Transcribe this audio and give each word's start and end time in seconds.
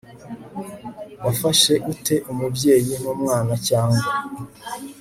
wafasha 1.25 1.73
ute 1.91 2.15
umubyeyi 2.31 2.93
w'umwana 3.05 3.53
cyangwa 3.67 4.07